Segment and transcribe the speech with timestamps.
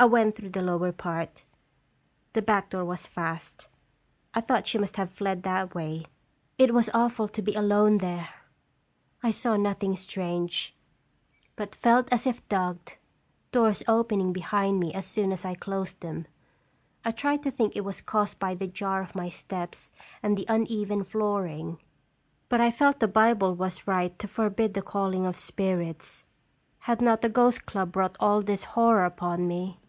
[0.00, 1.42] I went through the lower part.
[2.32, 3.66] The back door was fast.
[4.32, 6.04] I thought she must have fled that way.
[6.56, 8.28] It was awful to be alone there!
[9.24, 10.76] I saw nothing strange,
[11.56, 12.94] but felt as if dogged,
[13.50, 16.28] doors opening behind me as soon as I closed them.
[17.04, 19.90] I tried to think it was caused by the jar of my steps
[20.22, 21.80] and the uneven flooring,
[22.48, 25.26] but 1 felt the Bible 316 "&re tlje tDectfr was right to forbid the calling
[25.26, 26.22] of spirits.
[26.86, 29.80] Had not the Ghost Club brought all this horror upon me?